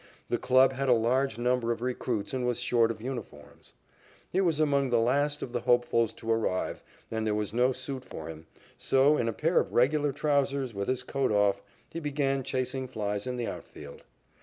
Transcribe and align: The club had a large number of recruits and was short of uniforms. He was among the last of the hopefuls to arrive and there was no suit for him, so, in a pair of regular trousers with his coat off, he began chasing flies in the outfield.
The 0.29 0.39
club 0.39 0.73
had 0.73 0.89
a 0.89 0.93
large 0.93 1.37
number 1.37 1.71
of 1.71 1.79
recruits 1.83 2.33
and 2.33 2.43
was 2.43 2.59
short 2.59 2.89
of 2.89 3.03
uniforms. 3.03 3.73
He 4.31 4.41
was 4.41 4.59
among 4.59 4.89
the 4.89 4.97
last 4.97 5.43
of 5.43 5.53
the 5.53 5.59
hopefuls 5.59 6.11
to 6.13 6.31
arrive 6.31 6.81
and 7.11 7.27
there 7.27 7.35
was 7.35 7.53
no 7.53 7.71
suit 7.71 8.03
for 8.03 8.27
him, 8.27 8.47
so, 8.79 9.15
in 9.15 9.29
a 9.29 9.31
pair 9.31 9.59
of 9.59 9.73
regular 9.73 10.11
trousers 10.11 10.73
with 10.73 10.87
his 10.87 11.03
coat 11.03 11.31
off, 11.31 11.61
he 11.91 11.99
began 11.99 12.41
chasing 12.41 12.87
flies 12.87 13.27
in 13.27 13.37
the 13.37 13.45
outfield. 13.45 14.01